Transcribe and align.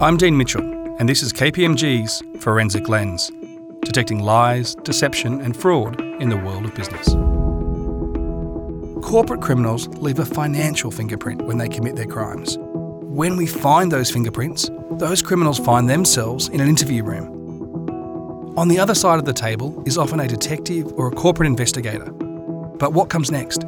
I'm 0.00 0.16
Dean 0.16 0.36
Mitchell, 0.36 0.64
and 0.98 1.08
this 1.08 1.22
is 1.22 1.32
KPMG's 1.32 2.20
Forensic 2.40 2.88
Lens, 2.88 3.30
detecting 3.82 4.24
lies, 4.24 4.74
deception, 4.82 5.40
and 5.40 5.56
fraud 5.56 6.00
in 6.20 6.28
the 6.28 6.36
world 6.36 6.64
of 6.64 6.74
business. 6.74 7.10
Corporate 9.06 9.40
criminals 9.40 9.86
leave 9.98 10.18
a 10.18 10.26
financial 10.26 10.90
fingerprint 10.90 11.42
when 11.42 11.58
they 11.58 11.68
commit 11.68 11.94
their 11.94 12.08
crimes. 12.08 12.58
When 12.58 13.36
we 13.36 13.46
find 13.46 13.92
those 13.92 14.10
fingerprints, 14.10 14.68
those 14.90 15.22
criminals 15.22 15.60
find 15.60 15.88
themselves 15.88 16.48
in 16.48 16.60
an 16.60 16.68
interview 16.68 17.04
room. 17.04 18.54
On 18.58 18.66
the 18.66 18.80
other 18.80 18.96
side 18.96 19.20
of 19.20 19.26
the 19.26 19.32
table 19.32 19.80
is 19.86 19.96
often 19.96 20.18
a 20.18 20.26
detective 20.26 20.92
or 20.96 21.06
a 21.06 21.12
corporate 21.12 21.46
investigator. 21.46 22.10
But 22.10 22.94
what 22.94 23.10
comes 23.10 23.30
next? 23.30 23.62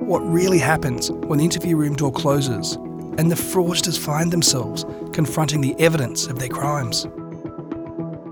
What 0.00 0.20
really 0.20 0.58
happens 0.58 1.10
when 1.10 1.38
the 1.38 1.44
interview 1.44 1.76
room 1.76 1.96
door 1.96 2.12
closes 2.12 2.76
and 3.18 3.30
the 3.30 3.36
fraudsters 3.36 3.98
find 3.98 4.32
themselves 4.32 4.84
confronting 5.12 5.60
the 5.60 5.74
evidence 5.78 6.26
of 6.26 6.38
their 6.38 6.48
crimes. 6.48 7.06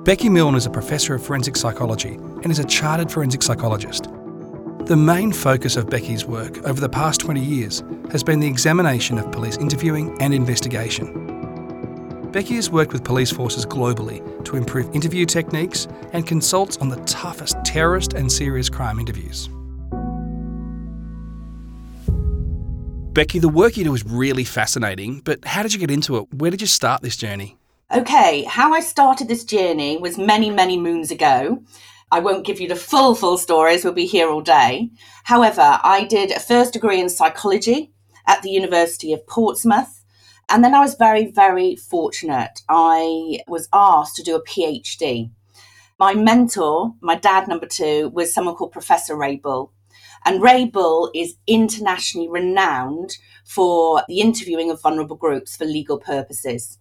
Becky 0.05 0.28
Milne 0.28 0.55
is 0.55 0.66
a 0.66 0.70
professor 0.70 1.14
of 1.14 1.22
forensic 1.22 1.56
psychology 1.56 2.14
and 2.14 2.50
is 2.50 2.59
a 2.59 2.64
chartered 2.64 3.12
forensic 3.12 3.42
psychologist. 3.42 4.08
The 4.86 4.96
main 4.96 5.30
focus 5.30 5.77
of 5.77 5.91
Becky's 5.91 6.24
work 6.24 6.58
over 6.64 6.80
the 6.80 6.88
past 6.88 7.20
20 7.20 7.41
years 7.41 7.84
has 8.10 8.24
been 8.24 8.41
the 8.41 8.48
examination 8.48 9.19
of 9.19 9.30
police 9.30 9.58
interviewing 9.58 10.16
and 10.20 10.34
investigation. 10.34 12.30
Becky 12.33 12.55
has 12.55 12.70
worked 12.70 12.92
with 12.92 13.05
police 13.05 13.30
forces 13.30 13.66
globally 13.66 14.44
to 14.44 14.56
improve 14.56 14.94
interview 14.94 15.27
techniques 15.27 15.86
and 16.12 16.27
consults 16.27 16.77
on 16.78 16.88
the 16.88 16.97
toughest 17.05 17.56
terrorist 17.64 18.14
and 18.14 18.33
serious 18.33 18.69
crime 18.69 18.98
interviews. 18.98 19.48
Becky, 23.20 23.38
the 23.38 23.51
work 23.51 23.77
you 23.77 23.84
do 23.84 23.92
is 23.92 24.02
really 24.02 24.45
fascinating, 24.45 25.20
but 25.20 25.45
how 25.45 25.62
did 25.62 25.74
you 25.74 25.78
get 25.78 25.91
into 25.91 26.16
it? 26.16 26.33
Where 26.33 26.51
did 26.51 26.62
you 26.62 26.66
start 26.66 27.02
this 27.02 27.19
journey? 27.19 27.59
Okay, 27.94 28.44
how 28.44 28.72
I 28.72 28.81
started 28.81 29.28
this 29.28 29.44
journey 29.44 29.98
was 29.98 30.17
many, 30.17 30.48
many 30.48 30.78
moons 30.78 31.11
ago. 31.11 31.62
I 32.11 32.20
won't 32.20 32.47
give 32.47 32.62
you 32.62 32.67
the 32.67 32.77
full, 32.77 33.14
full 33.14 33.36
stories, 33.36 33.84
we'll 33.84 33.92
be 33.92 34.06
here 34.06 34.31
all 34.31 34.41
day. 34.41 34.89
However, 35.25 35.78
I 35.84 36.05
did 36.05 36.31
a 36.31 36.41
first 36.41 36.72
degree 36.72 36.98
in 36.98 37.11
psychology 37.11 37.92
at 38.27 38.41
the 38.41 38.48
University 38.48 39.12
of 39.12 39.27
Portsmouth. 39.27 40.03
And 40.48 40.64
then 40.64 40.75
I 40.75 40.81
was 40.81 40.94
very, 40.94 41.31
very 41.31 41.77
fortunate. 41.77 42.62
I 42.70 43.41
was 43.47 43.69
asked 43.75 44.16
to 44.16 44.22
do 44.22 44.34
a 44.34 44.42
PhD. 44.42 45.31
My 45.98 46.14
mentor, 46.14 46.94
my 47.03 47.16
dad 47.16 47.48
number 47.48 47.66
two, 47.66 48.09
was 48.14 48.33
someone 48.33 48.55
called 48.55 48.72
Professor 48.72 49.14
Ray 49.14 49.37
Bull. 49.37 49.75
And 50.24 50.42
Ray 50.42 50.66
Bull 50.66 51.10
is 51.14 51.36
internationally 51.46 52.28
renowned 52.28 53.16
for 53.44 54.02
the 54.06 54.20
interviewing 54.20 54.70
of 54.70 54.82
vulnerable 54.82 55.16
groups 55.16 55.56
for 55.56 55.64
legal 55.64 55.98
purposes. 55.98 56.78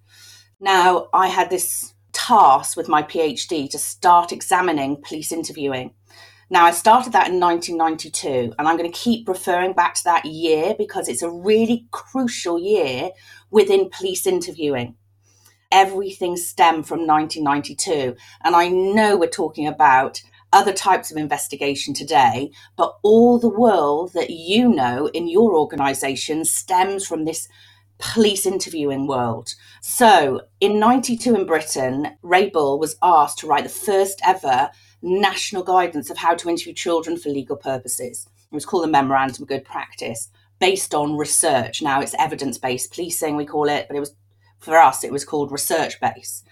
Now, 0.60 1.08
I 1.14 1.28
had 1.28 1.50
this 1.50 1.94
task 2.12 2.76
with 2.76 2.90
my 2.90 3.02
PhD 3.02 3.70
to 3.70 3.78
start 3.78 4.32
examining 4.32 5.02
police 5.02 5.32
interviewing. 5.32 5.94
Now, 6.52 6.66
I 6.66 6.72
started 6.72 7.14
that 7.14 7.30
in 7.30 7.40
1992, 7.40 8.56
and 8.58 8.68
I'm 8.68 8.76
going 8.76 8.92
to 8.92 8.98
keep 8.98 9.28
referring 9.30 9.74
back 9.74 9.94
to 9.96 10.04
that 10.06 10.26
year 10.26 10.74
because 10.78 11.08
it's 11.08 11.22
a 11.22 11.30
really 11.30 11.88
crucial 11.92 12.60
year 12.60 13.12
within 13.52 13.90
police 13.92 14.26
interviewing. 14.26 14.96
Everything 15.72 16.36
stemmed 16.36 16.88
from 16.88 17.06
1992, 17.06 18.16
and 18.44 18.56
I 18.56 18.68
know 18.68 19.16
we're 19.16 19.30
talking 19.30 19.68
about 19.68 20.22
other 20.52 20.74
types 20.74 21.12
of 21.12 21.18
investigation 21.18 21.94
today, 21.94 22.52
but 22.76 22.98
all 23.04 23.40
the 23.40 23.50
world 23.50 24.12
that 24.14 24.30
you 24.30 24.70
know 24.70 25.08
in 25.08 25.28
your 25.28 25.56
organization 25.56 26.46
stems 26.46 27.06
from 27.06 27.26
this 27.26 27.48
police 28.00 28.46
interviewing 28.46 29.08
world. 29.08 29.54
So 29.82 30.42
in 30.60 30.80
92 30.80 31.36
in 31.36 31.46
Britain, 31.46 32.18
Ray 32.22 32.50
Bull 32.50 32.80
was 32.80 32.96
asked 33.02 33.40
to 33.40 33.48
write 33.48 33.64
the 33.64 33.70
first 33.70 34.22
ever 34.26 34.70
national 35.02 35.64
guidance 35.64 36.10
of 36.10 36.18
how 36.18 36.36
to 36.36 36.50
interview 36.50 36.74
children 36.74 37.18
for 37.18 37.30
legal 37.30 37.58
purposes. 37.58 38.28
It 38.52 38.56
was 38.56 38.66
called 38.66 38.84
the 38.84 38.92
Memorandum 38.92 39.44
of 39.44 39.50
Good 39.50 39.66
Practice, 39.66 40.30
based 40.60 40.94
on 40.94 41.18
research. 41.18 41.82
Now 41.82 42.02
it's 42.02 42.16
evidence 42.20 42.58
based 42.58 42.94
policing, 42.94 43.36
we 43.36 43.46
call 43.46 43.70
it, 43.70 43.88
but 43.88 43.96
it 43.96 44.02
was 44.02 44.16
for 44.60 44.78
us, 44.78 45.04
it 45.04 45.12
was 45.12 45.24
called 45.24 45.52
research 45.52 46.00
based. 46.00 46.46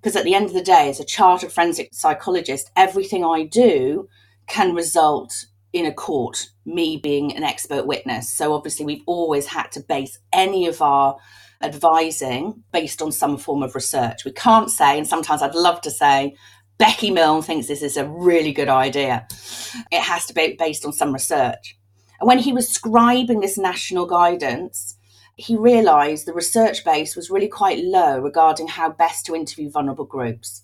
Because 0.00 0.16
at 0.16 0.24
the 0.24 0.34
end 0.34 0.46
of 0.46 0.52
the 0.52 0.62
day, 0.62 0.88
as 0.88 1.00
a 1.00 1.04
chartered 1.04 1.52
forensic 1.52 1.90
psychologist, 1.92 2.70
everything 2.76 3.24
I 3.24 3.44
do 3.44 4.08
can 4.46 4.74
result 4.74 5.46
in 5.72 5.84
a 5.86 5.92
court, 5.92 6.48
me 6.64 6.96
being 6.96 7.34
an 7.36 7.42
expert 7.42 7.86
witness. 7.86 8.32
So 8.32 8.54
obviously, 8.54 8.86
we've 8.86 9.02
always 9.06 9.46
had 9.46 9.72
to 9.72 9.80
base 9.80 10.18
any 10.32 10.66
of 10.66 10.80
our 10.80 11.16
advising 11.62 12.62
based 12.72 13.02
on 13.02 13.12
some 13.12 13.36
form 13.36 13.62
of 13.62 13.74
research. 13.74 14.24
We 14.24 14.32
can't 14.32 14.70
say, 14.70 14.96
and 14.96 15.06
sometimes 15.06 15.42
I'd 15.42 15.54
love 15.54 15.80
to 15.82 15.90
say, 15.90 16.36
Becky 16.78 17.10
Milne 17.10 17.42
thinks 17.42 17.66
this 17.66 17.82
is 17.82 17.96
a 17.96 18.08
really 18.08 18.52
good 18.52 18.68
idea. 18.68 19.26
It 19.90 20.02
has 20.02 20.26
to 20.26 20.34
be 20.34 20.56
based 20.58 20.84
on 20.84 20.92
some 20.92 21.12
research. 21.12 21.78
And 22.20 22.28
when 22.28 22.38
he 22.38 22.52
was 22.52 22.68
scribing 22.68 23.40
this 23.40 23.58
national 23.58 24.06
guidance, 24.06 24.95
he 25.36 25.54
realised 25.54 26.26
the 26.26 26.32
research 26.32 26.84
base 26.84 27.14
was 27.14 27.30
really 27.30 27.48
quite 27.48 27.84
low 27.84 28.18
regarding 28.18 28.68
how 28.68 28.90
best 28.90 29.26
to 29.26 29.34
interview 29.34 29.70
vulnerable 29.70 30.06
groups, 30.06 30.62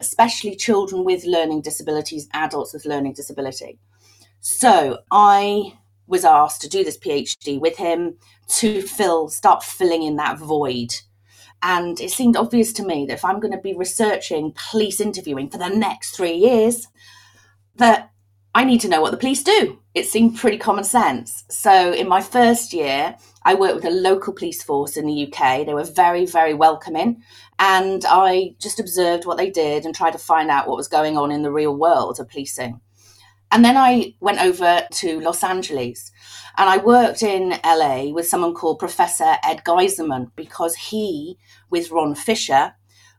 especially 0.00 0.56
children 0.56 1.04
with 1.04 1.24
learning 1.24 1.60
disabilities, 1.60 2.28
adults 2.32 2.72
with 2.72 2.86
learning 2.86 3.12
disability. 3.12 3.78
So 4.40 5.00
I 5.10 5.74
was 6.06 6.24
asked 6.24 6.62
to 6.62 6.68
do 6.68 6.84
this 6.84 6.98
PhD 6.98 7.60
with 7.60 7.76
him 7.76 8.16
to 8.48 8.82
fill, 8.82 9.28
start 9.28 9.62
filling 9.62 10.02
in 10.02 10.16
that 10.16 10.38
void. 10.38 10.94
And 11.62 12.00
it 12.00 12.10
seemed 12.10 12.36
obvious 12.36 12.72
to 12.74 12.84
me 12.84 13.06
that 13.06 13.14
if 13.14 13.24
I'm 13.24 13.40
going 13.40 13.52
to 13.52 13.60
be 13.60 13.74
researching 13.74 14.54
police 14.70 15.00
interviewing 15.00 15.50
for 15.50 15.58
the 15.58 15.68
next 15.68 16.16
three 16.16 16.34
years, 16.34 16.88
that 17.76 18.10
I 18.56 18.64
need 18.64 18.80
to 18.82 18.88
know 18.88 19.00
what 19.00 19.10
the 19.10 19.16
police 19.16 19.42
do. 19.42 19.80
It 19.94 20.06
seemed 20.06 20.36
pretty 20.36 20.58
common 20.58 20.84
sense. 20.84 21.42
So 21.50 21.92
in 21.92 22.08
my 22.08 22.20
first 22.20 22.72
year, 22.72 23.16
I 23.44 23.54
worked 23.54 23.74
with 23.74 23.84
a 23.84 23.90
local 23.90 24.32
police 24.32 24.62
force 24.62 24.96
in 24.96 25.06
the 25.06 25.26
UK. 25.26 25.66
They 25.66 25.74
were 25.74 25.82
very, 25.84 26.24
very 26.24 26.54
welcoming. 26.54 27.22
And 27.58 28.04
I 28.08 28.54
just 28.60 28.78
observed 28.78 29.26
what 29.26 29.38
they 29.38 29.50
did 29.50 29.84
and 29.84 29.94
tried 29.94 30.12
to 30.12 30.18
find 30.18 30.50
out 30.50 30.68
what 30.68 30.76
was 30.76 30.86
going 30.86 31.18
on 31.18 31.32
in 31.32 31.42
the 31.42 31.50
real 31.50 31.76
world 31.76 32.20
of 32.20 32.28
policing. 32.28 32.80
And 33.50 33.64
then 33.64 33.76
I 33.76 34.14
went 34.20 34.40
over 34.40 34.86
to 34.90 35.20
Los 35.20 35.42
Angeles 35.42 36.12
and 36.56 36.68
I 36.68 36.76
worked 36.76 37.22
in 37.22 37.54
LA 37.64 38.06
with 38.12 38.28
someone 38.28 38.54
called 38.54 38.78
Professor 38.78 39.36
Ed 39.44 39.62
Geiselman 39.64 40.30
because 40.36 40.76
he, 40.76 41.38
with 41.70 41.90
Ron 41.90 42.14
Fisher, 42.14 42.74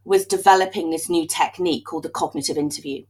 was 0.05 0.25
developing 0.25 0.91
this 0.91 1.09
new 1.09 1.27
technique 1.27 1.85
called 1.85 2.03
the 2.03 2.09
cognitive 2.09 2.57
interview. 2.57 3.03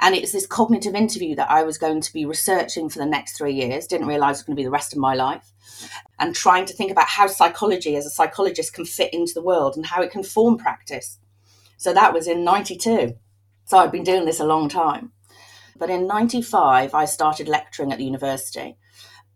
And 0.00 0.14
it's 0.14 0.32
this 0.32 0.46
cognitive 0.46 0.94
interview 0.94 1.34
that 1.36 1.50
I 1.50 1.62
was 1.62 1.78
going 1.78 2.00
to 2.00 2.12
be 2.12 2.26
researching 2.26 2.88
for 2.88 2.98
the 2.98 3.06
next 3.06 3.36
three 3.36 3.54
years, 3.54 3.86
didn't 3.86 4.08
realize 4.08 4.36
it 4.36 4.40
was 4.40 4.42
going 4.42 4.56
to 4.56 4.60
be 4.60 4.64
the 4.64 4.70
rest 4.70 4.92
of 4.92 4.98
my 4.98 5.14
life, 5.14 5.52
and 6.18 6.34
trying 6.34 6.66
to 6.66 6.74
think 6.74 6.90
about 6.90 7.06
how 7.06 7.26
psychology 7.26 7.96
as 7.96 8.04
a 8.04 8.10
psychologist 8.10 8.74
can 8.74 8.84
fit 8.84 9.14
into 9.14 9.32
the 9.34 9.42
world 9.42 9.76
and 9.76 9.86
how 9.86 10.02
it 10.02 10.10
can 10.10 10.22
form 10.22 10.58
practice. 10.58 11.18
So 11.76 11.92
that 11.92 12.12
was 12.12 12.26
in 12.26 12.44
92. 12.44 13.14
So 13.66 13.78
I'd 13.78 13.92
been 13.92 14.04
doing 14.04 14.24
this 14.24 14.40
a 14.40 14.44
long 14.44 14.68
time. 14.68 15.12
But 15.76 15.90
in 15.90 16.06
95, 16.06 16.94
I 16.94 17.04
started 17.04 17.48
lecturing 17.48 17.92
at 17.92 17.98
the 17.98 18.04
university 18.04 18.76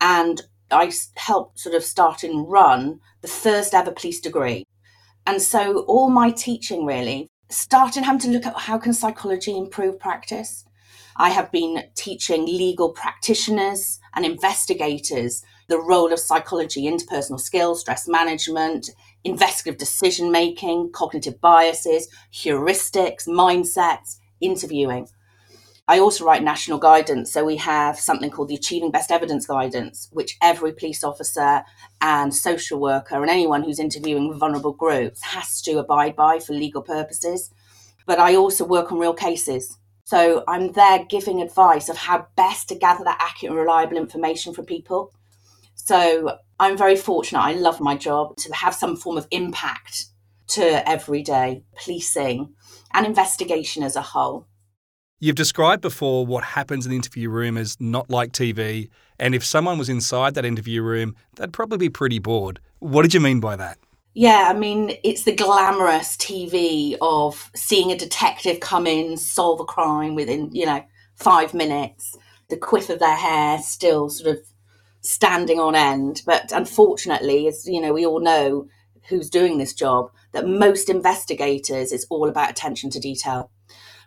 and 0.00 0.42
I 0.70 0.92
helped 1.16 1.60
sort 1.60 1.74
of 1.74 1.82
start 1.84 2.22
and 2.22 2.48
run 2.48 3.00
the 3.22 3.28
first 3.28 3.74
ever 3.74 3.90
police 3.90 4.20
degree. 4.20 4.66
And 5.26 5.42
so 5.42 5.80
all 5.80 6.10
my 6.10 6.30
teaching 6.30 6.84
really 6.84 7.28
started 7.50 8.04
having 8.04 8.20
to 8.20 8.28
look 8.28 8.46
at 8.46 8.56
how 8.56 8.78
can 8.78 8.92
psychology 8.92 9.56
improve 9.56 9.98
practice. 9.98 10.64
I 11.16 11.30
have 11.30 11.50
been 11.50 11.84
teaching 11.94 12.46
legal 12.46 12.90
practitioners 12.90 13.98
and 14.14 14.24
investigators 14.24 15.42
the 15.68 15.80
role 15.80 16.12
of 16.12 16.20
psychology, 16.20 16.84
interpersonal 16.84 17.40
skills, 17.40 17.80
stress 17.80 18.06
management, 18.06 18.90
investigative 19.24 19.78
decision 19.78 20.30
making, 20.30 20.92
cognitive 20.92 21.40
biases, 21.40 22.08
heuristics, 22.32 23.26
mindsets, 23.26 24.18
interviewing. 24.40 25.08
I 25.90 26.00
also 26.00 26.26
write 26.26 26.42
national 26.42 26.78
guidance. 26.78 27.32
So 27.32 27.46
we 27.46 27.56
have 27.56 27.98
something 27.98 28.30
called 28.30 28.48
the 28.48 28.54
Achieving 28.54 28.90
Best 28.90 29.10
Evidence 29.10 29.46
Guidance, 29.46 30.10
which 30.12 30.36
every 30.42 30.74
police 30.74 31.02
officer 31.02 31.64
and 32.02 32.34
social 32.34 32.78
worker 32.78 33.16
and 33.22 33.30
anyone 33.30 33.62
who's 33.64 33.78
interviewing 33.78 34.38
vulnerable 34.38 34.74
groups 34.74 35.22
has 35.22 35.62
to 35.62 35.78
abide 35.78 36.14
by 36.14 36.40
for 36.40 36.52
legal 36.52 36.82
purposes. 36.82 37.50
But 38.04 38.18
I 38.18 38.36
also 38.36 38.66
work 38.66 38.92
on 38.92 38.98
real 38.98 39.14
cases. 39.14 39.78
So 40.04 40.44
I'm 40.46 40.72
there 40.72 41.06
giving 41.08 41.40
advice 41.40 41.88
of 41.88 41.96
how 41.96 42.26
best 42.36 42.68
to 42.68 42.74
gather 42.74 43.04
that 43.04 43.18
accurate 43.20 43.52
and 43.52 43.58
reliable 43.58 43.96
information 43.96 44.52
for 44.52 44.62
people. 44.62 45.14
So 45.74 46.36
I'm 46.60 46.76
very 46.76 46.96
fortunate. 46.96 47.40
I 47.40 47.52
love 47.52 47.80
my 47.80 47.96
job 47.96 48.36
to 48.36 48.54
have 48.54 48.74
some 48.74 48.94
form 48.94 49.16
of 49.16 49.26
impact 49.30 50.06
to 50.48 50.86
everyday 50.86 51.62
policing 51.76 52.54
and 52.92 53.06
investigation 53.06 53.82
as 53.82 53.96
a 53.96 54.02
whole. 54.02 54.46
You've 55.20 55.34
described 55.34 55.82
before 55.82 56.24
what 56.24 56.44
happens 56.44 56.86
in 56.86 56.90
the 56.90 56.96
interview 56.96 57.28
room 57.28 57.58
as 57.58 57.76
not 57.80 58.08
like 58.08 58.30
TV, 58.30 58.88
and 59.18 59.34
if 59.34 59.44
someone 59.44 59.76
was 59.76 59.88
inside 59.88 60.34
that 60.34 60.44
interview 60.44 60.80
room, 60.80 61.16
they'd 61.34 61.52
probably 61.52 61.76
be 61.76 61.88
pretty 61.88 62.20
bored. 62.20 62.60
What 62.78 63.02
did 63.02 63.14
you 63.14 63.18
mean 63.18 63.40
by 63.40 63.56
that? 63.56 63.78
Yeah, 64.14 64.46
I 64.48 64.56
mean, 64.56 64.92
it's 65.02 65.24
the 65.24 65.34
glamorous 65.34 66.16
TV 66.16 66.96
of 67.00 67.50
seeing 67.56 67.90
a 67.90 67.98
detective 67.98 68.60
come 68.60 68.86
in, 68.86 69.16
solve 69.16 69.58
a 69.58 69.64
crime 69.64 70.14
within, 70.14 70.54
you 70.54 70.66
know, 70.66 70.84
five 71.16 71.52
minutes, 71.52 72.16
the 72.48 72.56
quiff 72.56 72.88
of 72.88 73.00
their 73.00 73.16
hair 73.16 73.58
still 73.58 74.08
sort 74.10 74.36
of 74.36 74.44
standing 75.00 75.58
on 75.58 75.74
end. 75.74 76.22
But 76.26 76.52
unfortunately, 76.52 77.48
as 77.48 77.66
you 77.66 77.80
know, 77.80 77.92
we 77.92 78.06
all 78.06 78.20
know 78.20 78.68
who's 79.08 79.30
doing 79.30 79.58
this 79.58 79.74
job, 79.74 80.12
that 80.30 80.46
most 80.46 80.88
investigators, 80.88 81.90
it's 81.90 82.06
all 82.08 82.28
about 82.28 82.50
attention 82.50 82.90
to 82.90 83.00
detail. 83.00 83.50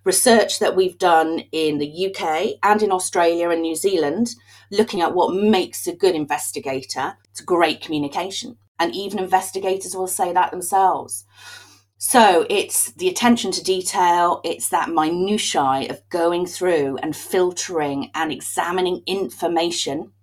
Research 0.03 0.59
that 0.59 0.75
we've 0.75 0.97
done 0.97 1.43
in 1.51 1.77
the 1.77 2.07
UK 2.07 2.57
and 2.63 2.81
in 2.81 2.91
Australia 2.91 3.49
and 3.49 3.61
New 3.61 3.75
Zealand, 3.75 4.35
looking 4.71 5.01
at 5.01 5.13
what 5.13 5.35
makes 5.35 5.85
a 5.87 5.95
good 5.95 6.15
investigator, 6.15 7.17
it's 7.29 7.41
great 7.41 7.81
communication 7.81 8.57
and 8.81 8.95
even 8.95 9.19
investigators 9.19 9.95
will 9.95 10.07
say 10.07 10.33
that 10.33 10.49
themselves. 10.49 11.23
So 11.99 12.47
it's 12.49 12.91
the 12.93 13.09
attention 13.09 13.51
to 13.51 13.63
detail, 13.63 14.41
it's 14.43 14.69
that 14.69 14.89
minutiae 14.89 15.87
of 15.87 16.01
going 16.09 16.47
through 16.47 16.97
and 17.03 17.15
filtering 17.15 18.09
and 18.15 18.31
examining 18.31 19.03
information 19.05 20.13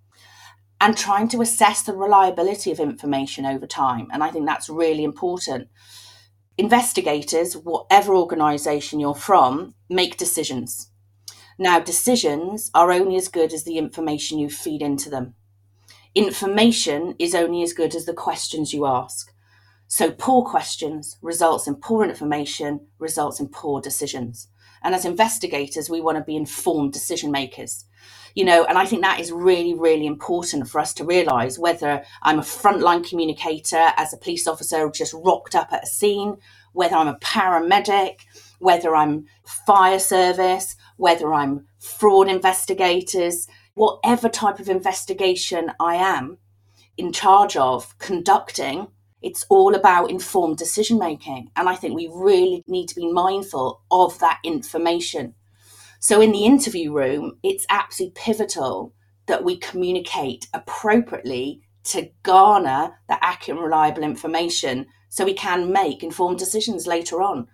and 0.80 0.96
trying 0.96 1.28
to 1.28 1.40
assess 1.40 1.82
the 1.82 1.94
reliability 1.94 2.72
of 2.72 2.80
information 2.80 3.46
over 3.46 3.64
time. 3.64 4.08
And 4.12 4.24
I 4.24 4.30
think 4.32 4.44
that's 4.46 4.68
really 4.68 5.04
important. 5.04 5.68
Investigators, 6.58 7.54
whatever 7.54 8.14
organisation 8.14 9.00
you're 9.00 9.14
from, 9.14 9.74
make 9.88 10.18
decisions. 10.18 10.90
Now, 11.58 11.80
decisions 11.80 12.70
are 12.74 12.92
only 12.92 13.16
as 13.16 13.28
good 13.28 13.52
as 13.52 13.64
the 13.64 13.78
information 13.78 14.38
you 14.38 14.50
feed 14.50 14.82
into 14.82 15.08
them 15.08 15.34
information 16.18 17.14
is 17.18 17.34
only 17.34 17.62
as 17.62 17.72
good 17.72 17.94
as 17.94 18.04
the 18.04 18.12
questions 18.12 18.72
you 18.72 18.86
ask. 18.86 19.32
So 19.86 20.10
poor 20.10 20.44
questions 20.44 21.16
results 21.22 21.66
in 21.66 21.76
poor 21.76 22.04
information, 22.04 22.80
results 22.98 23.40
in 23.40 23.48
poor 23.48 23.80
decisions. 23.80 24.48
And 24.82 24.94
as 24.94 25.04
investigators, 25.04 25.90
we 25.90 26.00
want 26.00 26.18
to 26.18 26.24
be 26.24 26.36
informed 26.36 26.92
decision 26.92 27.30
makers. 27.30 27.84
You 28.34 28.44
know, 28.44 28.64
and 28.64 28.78
I 28.78 28.86
think 28.86 29.02
that 29.02 29.20
is 29.20 29.32
really, 29.32 29.74
really 29.74 30.06
important 30.06 30.68
for 30.68 30.80
us 30.80 30.94
to 30.94 31.04
realize 31.04 31.58
whether 31.58 32.04
I'm 32.22 32.38
a 32.38 32.42
frontline 32.42 33.08
communicator 33.08 33.92
as 33.96 34.12
a 34.12 34.18
police 34.18 34.46
officer 34.46 34.88
just 34.90 35.14
rocked 35.14 35.54
up 35.54 35.72
at 35.72 35.84
a 35.84 35.86
scene, 35.86 36.36
whether 36.72 36.96
I'm 36.96 37.08
a 37.08 37.18
paramedic, 37.18 38.20
whether 38.58 38.94
I'm 38.94 39.26
fire 39.44 39.98
service, 39.98 40.76
whether 40.96 41.32
I'm 41.32 41.66
fraud 41.78 42.28
investigators, 42.28 43.48
whatever 43.74 44.28
type 44.28 44.58
of 44.58 44.68
investigation 44.68 45.72
I 45.80 45.96
am 45.96 46.38
in 46.96 47.12
charge 47.12 47.56
of 47.56 47.96
conducting, 47.98 48.88
it's 49.22 49.44
all 49.48 49.74
about 49.74 50.10
informed 50.10 50.58
decision 50.58 50.98
making. 50.98 51.50
And 51.56 51.68
I 51.68 51.74
think 51.74 51.94
we 51.94 52.10
really 52.12 52.62
need 52.66 52.88
to 52.88 52.94
be 52.94 53.10
mindful 53.10 53.82
of 53.90 54.18
that 54.20 54.38
information. 54.44 55.34
So, 56.00 56.20
in 56.20 56.32
the 56.32 56.44
interview 56.44 56.92
room, 56.92 57.38
it's 57.42 57.66
absolutely 57.68 58.14
pivotal 58.20 58.94
that 59.26 59.44
we 59.44 59.58
communicate 59.58 60.46
appropriately 60.54 61.62
to 61.84 62.10
garner 62.22 62.98
the 63.08 63.22
accurate 63.24 63.58
and 63.58 63.64
reliable 63.64 64.02
information 64.02 64.86
so 65.08 65.24
we 65.24 65.34
can 65.34 65.72
make 65.72 66.02
informed 66.02 66.38
decisions 66.38 66.86
later 66.86 67.22
on. 67.22 67.48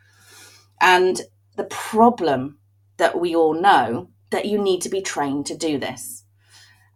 And 0.80 1.20
the 1.56 1.64
problem 1.64 2.58
that 2.96 3.18
we 3.18 3.34
all 3.34 3.54
know 3.54 4.10
that 4.30 4.46
you 4.46 4.60
need 4.60 4.82
to 4.82 4.88
be 4.88 5.00
trained 5.00 5.46
to 5.46 5.56
do 5.56 5.78
this. 5.78 6.23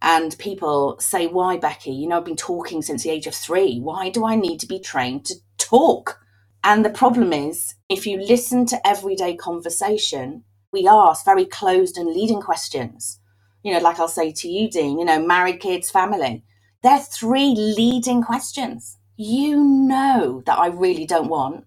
And 0.01 0.39
people 0.39 0.97
say, 1.01 1.27
Why, 1.27 1.57
Becky? 1.57 1.93
You 1.93 2.09
know, 2.09 2.19
I've 2.19 2.25
been 2.25 2.37
talking 2.37 2.83
since 2.83 3.03
the 3.03 3.11
age 3.11 3.27
of 3.27 3.35
three. 3.35 3.81
Why 3.81 4.11
do 4.11 4.25
I 4.25 4.37
need 4.37 4.61
to 4.61 4.67
be 4.67 4.79
trained 4.79 5.27
to 5.27 5.35
talk? 5.59 6.21
And 6.65 6.85
the 6.85 6.91
problem 6.91 7.33
is, 7.33 7.75
if 7.89 8.07
you 8.07 8.19
listen 8.19 8.67
to 8.67 8.87
everyday 8.87 9.37
conversation, 9.37 10.45
we 10.73 10.87
ask 10.87 11.25
very 11.25 11.47
closed 11.47 11.97
and 11.97 12.09
leading 12.09 12.41
questions. 12.41 13.21
You 13.63 13.73
know, 13.73 13.81
like 13.81 13.99
I'll 13.99 14.09
say 14.09 14.33
to 14.33 14.49
you, 14.49 14.71
Dean, 14.71 14.99
you 14.99 15.05
know, 15.05 15.25
married 15.25 15.61
kids, 15.61 15.91
family. 15.91 16.45
They're 16.83 16.99
three 16.99 17.55
leading 17.57 18.23
questions. 18.23 18.99
You 19.17 19.63
know 19.63 20.43
that 20.47 20.59
I 20.59 20.69
really 20.69 21.07
don't 21.07 21.29
want, 21.29 21.65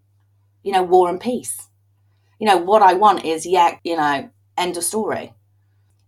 you 0.63 0.71
know, 0.71 0.83
war 0.83 1.09
and 1.09 1.19
peace. 1.19 1.67
You 2.39 2.47
know, 2.47 2.57
what 2.57 2.81
I 2.81 2.93
want 2.93 3.25
is, 3.25 3.45
yeah, 3.45 3.77
you 3.83 3.97
know, 3.97 4.29
end 4.57 4.77
of 4.77 4.83
story. 4.83 5.33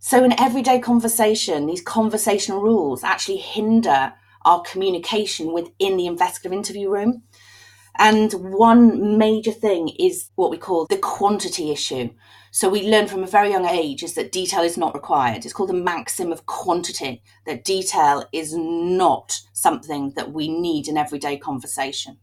So, 0.06 0.22
in 0.22 0.38
everyday 0.38 0.80
conversation, 0.80 1.64
these 1.64 1.80
conversational 1.80 2.60
rules 2.60 3.02
actually 3.02 3.38
hinder 3.38 4.12
our 4.44 4.60
communication 4.60 5.50
within 5.54 5.96
the 5.96 6.06
investigative 6.06 6.52
interview 6.52 6.90
room. 6.90 7.22
And 7.98 8.30
one 8.34 9.16
major 9.16 9.50
thing 9.50 9.88
is 9.98 10.28
what 10.34 10.50
we 10.50 10.58
call 10.58 10.84
the 10.84 10.98
quantity 10.98 11.70
issue. 11.70 12.10
So, 12.50 12.68
we 12.68 12.86
learn 12.86 13.06
from 13.06 13.24
a 13.24 13.26
very 13.26 13.48
young 13.48 13.64
age 13.64 14.02
is 14.02 14.12
that 14.12 14.30
detail 14.30 14.60
is 14.60 14.76
not 14.76 14.92
required. 14.92 15.46
It's 15.46 15.54
called 15.54 15.70
the 15.70 15.72
maxim 15.72 16.32
of 16.32 16.44
quantity, 16.44 17.22
that 17.46 17.64
detail 17.64 18.26
is 18.30 18.54
not 18.54 19.40
something 19.54 20.12
that 20.16 20.34
we 20.34 20.48
need 20.48 20.86
in 20.86 20.98
everyday 20.98 21.38
conversation. 21.38 22.18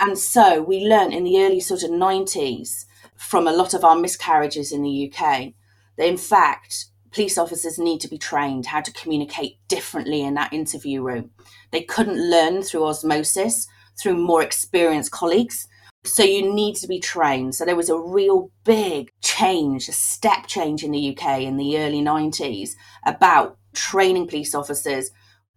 And 0.00 0.18
so, 0.18 0.60
we 0.60 0.84
learned 0.84 1.14
in 1.14 1.22
the 1.22 1.38
early 1.38 1.60
sort 1.60 1.84
of 1.84 1.90
90s 1.90 2.86
from 3.14 3.46
a 3.46 3.52
lot 3.52 3.74
of 3.74 3.84
our 3.84 3.94
miscarriages 3.94 4.72
in 4.72 4.82
the 4.82 5.12
UK 5.14 5.52
that 6.00 6.08
in 6.08 6.16
fact 6.16 6.86
police 7.12 7.36
officers 7.36 7.78
need 7.78 8.00
to 8.00 8.08
be 8.08 8.16
trained 8.16 8.66
how 8.66 8.80
to 8.80 8.92
communicate 8.92 9.58
differently 9.68 10.22
in 10.22 10.34
that 10.34 10.52
interview 10.52 11.02
room. 11.02 11.30
They 11.72 11.82
couldn't 11.82 12.30
learn 12.30 12.62
through 12.62 12.86
osmosis, 12.86 13.66
through 14.00 14.14
more 14.14 14.42
experienced 14.42 15.10
colleagues. 15.10 15.68
So 16.04 16.22
you 16.22 16.54
need 16.54 16.76
to 16.76 16.88
be 16.88 17.00
trained. 17.00 17.54
So 17.54 17.66
there 17.66 17.76
was 17.76 17.90
a 17.90 17.98
real 17.98 18.50
big 18.64 19.10
change, 19.22 19.88
a 19.88 19.92
step 19.92 20.46
change 20.46 20.82
in 20.82 20.92
the 20.92 21.14
UK 21.14 21.42
in 21.42 21.58
the 21.58 21.78
early 21.78 22.00
90s 22.00 22.70
about 23.04 23.58
training 23.74 24.26
police 24.26 24.54
officers. 24.54 25.10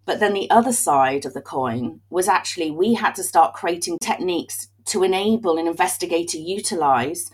But 0.05 0.19
then 0.19 0.33
the 0.33 0.49
other 0.49 0.73
side 0.73 1.25
of 1.25 1.33
the 1.33 1.41
coin 1.41 2.01
was 2.09 2.27
actually 2.27 2.71
we 2.71 2.95
had 2.95 3.15
to 3.15 3.23
start 3.23 3.53
creating 3.53 3.99
techniques 3.99 4.67
to 4.87 5.03
enable 5.03 5.57
an 5.57 5.67
investigator 5.67 6.37
utilize 6.37 7.31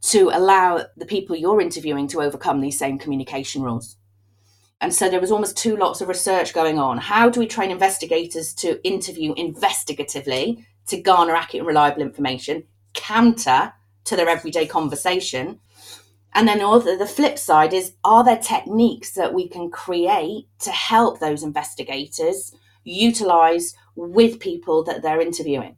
to 0.00 0.30
allow 0.32 0.84
the 0.96 1.06
people 1.06 1.36
you're 1.36 1.60
interviewing 1.60 2.08
to 2.08 2.22
overcome 2.22 2.60
these 2.60 2.78
same 2.78 2.98
communication 2.98 3.62
rules. 3.62 3.96
And 4.80 4.94
so 4.94 5.10
there 5.10 5.20
was 5.20 5.32
almost 5.32 5.56
two 5.56 5.76
lots 5.76 6.00
of 6.00 6.08
research 6.08 6.54
going 6.54 6.78
on. 6.78 6.98
How 6.98 7.28
do 7.28 7.40
we 7.40 7.46
train 7.46 7.70
investigators 7.70 8.54
to 8.54 8.84
interview 8.86 9.34
investigatively 9.34 10.64
to 10.86 11.00
garner 11.00 11.34
accurate 11.34 11.62
and 11.62 11.66
reliable 11.66 12.02
information, 12.02 12.64
counter 12.94 13.72
to 14.04 14.16
their 14.16 14.28
everyday 14.28 14.66
conversation? 14.66 15.58
And 16.32 16.46
then 16.46 16.58
the 16.58 17.12
flip 17.12 17.38
side 17.38 17.72
is 17.72 17.94
are 18.04 18.22
there 18.22 18.38
techniques 18.38 19.12
that 19.14 19.34
we 19.34 19.48
can 19.48 19.70
create 19.70 20.46
to 20.60 20.70
help 20.70 21.18
those 21.18 21.42
investigators 21.42 22.54
utilize 22.84 23.74
with 23.96 24.38
people 24.38 24.84
that 24.84 25.02
they're 25.02 25.20
interviewing? 25.20 25.76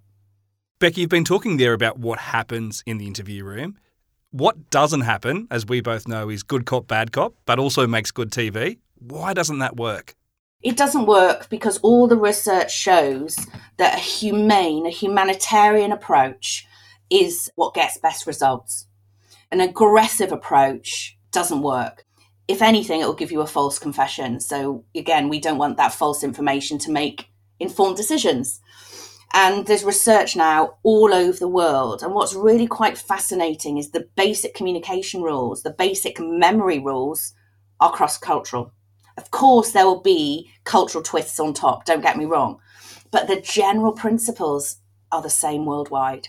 Becky, 0.78 1.02
you've 1.02 1.10
been 1.10 1.24
talking 1.24 1.56
there 1.56 1.72
about 1.72 1.98
what 1.98 2.18
happens 2.18 2.82
in 2.84 2.98
the 2.98 3.06
interview 3.06 3.44
room. 3.44 3.78
What 4.32 4.70
doesn't 4.70 5.00
happen, 5.00 5.48
as 5.50 5.66
we 5.66 5.80
both 5.80 6.06
know, 6.06 6.28
is 6.28 6.44
good 6.44 6.64
cop, 6.64 6.86
bad 6.86 7.10
cop, 7.10 7.34
but 7.46 7.58
also 7.58 7.88
makes 7.88 8.12
good 8.12 8.30
TV. 8.30 8.78
Why 9.00 9.34
doesn't 9.34 9.58
that 9.58 9.76
work? 9.76 10.14
It 10.62 10.76
doesn't 10.76 11.06
work 11.06 11.48
because 11.48 11.78
all 11.78 12.06
the 12.06 12.16
research 12.16 12.72
shows 12.72 13.36
that 13.78 13.96
a 13.96 13.98
humane, 13.98 14.86
a 14.86 14.90
humanitarian 14.90 15.90
approach 15.90 16.64
is 17.10 17.50
what 17.56 17.74
gets 17.74 17.98
best 17.98 18.24
results. 18.24 18.86
An 19.50 19.60
aggressive 19.60 20.30
approach 20.30 21.18
doesn't 21.32 21.62
work. 21.62 22.04
If 22.46 22.62
anything, 22.62 23.00
it 23.00 23.06
will 23.06 23.14
give 23.14 23.32
you 23.32 23.40
a 23.40 23.48
false 23.48 23.80
confession. 23.80 24.38
So, 24.38 24.84
again, 24.94 25.28
we 25.28 25.40
don't 25.40 25.58
want 25.58 25.76
that 25.78 25.92
false 25.92 26.22
information 26.22 26.78
to 26.80 26.92
make 26.92 27.26
informed 27.58 27.96
decisions. 27.96 28.60
And 29.32 29.66
there's 29.66 29.84
research 29.84 30.34
now 30.34 30.78
all 30.82 31.14
over 31.14 31.38
the 31.38 31.48
world. 31.48 32.02
And 32.02 32.14
what's 32.14 32.34
really 32.34 32.66
quite 32.66 32.98
fascinating 32.98 33.78
is 33.78 33.90
the 33.90 34.08
basic 34.16 34.54
communication 34.54 35.22
rules, 35.22 35.62
the 35.62 35.70
basic 35.70 36.18
memory 36.18 36.80
rules 36.80 37.32
are 37.78 37.92
cross 37.92 38.18
cultural. 38.18 38.72
Of 39.16 39.30
course, 39.30 39.72
there 39.72 39.86
will 39.86 40.00
be 40.00 40.50
cultural 40.64 41.04
twists 41.04 41.38
on 41.38 41.54
top, 41.54 41.84
don't 41.84 42.02
get 42.02 42.16
me 42.16 42.24
wrong, 42.24 42.58
but 43.10 43.28
the 43.28 43.40
general 43.40 43.92
principles 43.92 44.78
are 45.12 45.22
the 45.22 45.30
same 45.30 45.64
worldwide. 45.64 46.28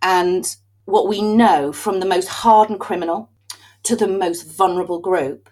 And 0.00 0.46
what 0.84 1.08
we 1.08 1.20
know 1.20 1.72
from 1.72 2.00
the 2.00 2.06
most 2.06 2.28
hardened 2.28 2.80
criminal 2.80 3.30
to 3.82 3.94
the 3.94 4.08
most 4.08 4.42
vulnerable 4.56 5.00
group, 5.00 5.50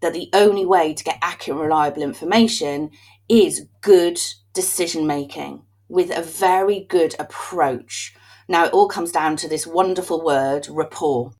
that 0.00 0.12
the 0.12 0.28
only 0.32 0.64
way 0.66 0.94
to 0.94 1.04
get 1.04 1.18
accurate, 1.22 1.60
reliable 1.60 2.02
information 2.02 2.90
is 3.28 3.66
good 3.80 4.20
decision 4.52 5.06
making 5.06 5.62
with 5.88 6.16
a 6.16 6.22
very 6.22 6.80
good 6.88 7.14
approach. 7.18 8.14
Now, 8.48 8.64
it 8.66 8.72
all 8.72 8.88
comes 8.88 9.12
down 9.12 9.36
to 9.36 9.48
this 9.48 9.66
wonderful 9.66 10.24
word, 10.24 10.68
rapport. 10.70 11.32